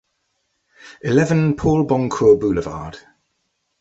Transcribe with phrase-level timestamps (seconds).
[1.03, 2.95] Eleven Paul Boncour Boulevard